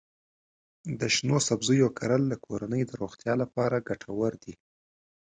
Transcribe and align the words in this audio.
د 0.99 1.01
شنو 1.15 1.37
سبزیو 1.47 1.87
کرل 1.99 2.23
د 2.29 2.33
کورنۍ 2.45 2.81
د 2.85 2.91
روغتیا 3.01 3.33
لپاره 3.43 3.85
ګټور 3.89 4.31
دي. 4.43 4.53